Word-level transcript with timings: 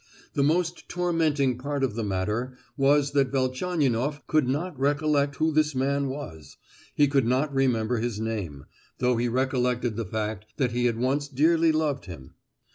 The 0.33 0.41
most 0.41 0.89
tormenting 0.89 1.59
part 1.59 1.83
of 1.83 1.93
the 1.93 2.03
matter 2.03 2.57
was 2.75 3.11
that 3.11 3.31
Velchaninoff 3.31 4.25
could 4.25 4.47
not 4.49 4.79
recollect 4.79 5.35
who 5.35 5.51
this 5.51 5.75
man 5.75 6.07
was,—he 6.09 7.07
could 7.07 7.27
not 7.27 7.53
remember 7.53 7.99
his 7.99 8.19
name,—though 8.19 9.17
he 9.17 9.27
recollected 9.27 9.97
the 9.97 10.05
fact 10.07 10.47
that 10.57 10.71
he 10.71 10.85
had 10.85 10.97
once 10.97 11.27
dearly 11.27 11.71
loved 11.71 12.05
him. 12.05 12.33